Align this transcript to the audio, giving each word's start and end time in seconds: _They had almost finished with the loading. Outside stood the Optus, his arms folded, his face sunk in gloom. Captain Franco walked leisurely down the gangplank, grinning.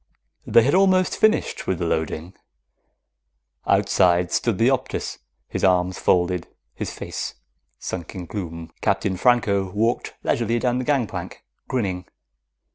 _They 0.51 0.63
had 0.63 0.73
almost 0.73 1.15
finished 1.15 1.67
with 1.67 1.77
the 1.77 1.85
loading. 1.85 2.33
Outside 3.67 4.31
stood 4.31 4.57
the 4.57 4.69
Optus, 4.71 5.19
his 5.47 5.63
arms 5.63 5.99
folded, 5.99 6.47
his 6.73 6.89
face 6.91 7.35
sunk 7.77 8.15
in 8.15 8.25
gloom. 8.25 8.71
Captain 8.81 9.15
Franco 9.15 9.69
walked 9.69 10.15
leisurely 10.23 10.57
down 10.57 10.79
the 10.79 10.85
gangplank, 10.85 11.43
grinning. 11.67 12.05